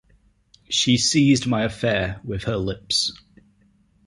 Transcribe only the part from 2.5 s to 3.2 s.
lips.